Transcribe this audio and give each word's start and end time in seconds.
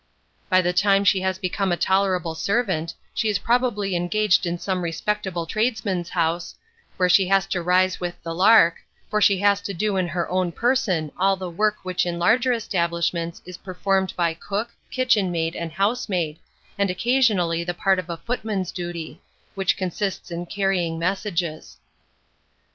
By 0.49 0.63
the 0.63 0.73
time 0.73 1.03
she 1.03 1.21
has 1.21 1.37
become 1.37 1.71
a 1.71 1.77
tolerable 1.77 2.33
servant, 2.33 2.95
she 3.13 3.29
is 3.29 3.37
probably 3.37 3.95
engaged 3.95 4.47
in 4.47 4.57
some 4.57 4.81
respectable 4.81 5.45
tradesman's 5.45 6.09
house, 6.09 6.55
where 6.97 7.07
she 7.07 7.27
has 7.27 7.45
to 7.49 7.61
rise 7.61 7.99
with 7.99 8.15
the 8.23 8.33
lark, 8.33 8.77
for 9.11 9.21
she 9.21 9.37
has 9.41 9.61
to 9.61 9.75
do 9.75 9.97
in 9.97 10.07
her 10.07 10.27
own 10.27 10.53
person 10.53 11.11
all 11.19 11.35
the 11.35 11.51
work 11.51 11.75
which 11.83 12.07
in 12.07 12.17
larger 12.17 12.51
establishments 12.51 13.43
is 13.45 13.57
performed 13.57 14.11
by 14.15 14.33
cook, 14.33 14.71
kitchen 14.89 15.31
maid, 15.31 15.55
and 15.55 15.71
housemaid, 15.73 16.39
and 16.79 16.89
occasionally 16.89 17.63
the 17.63 17.75
part 17.75 17.99
of 17.99 18.09
a 18.09 18.17
footman's 18.17 18.71
duty, 18.71 19.21
which 19.53 19.77
consists 19.77 20.31
in 20.31 20.47
carrying 20.47 20.97
messages. 20.97 21.77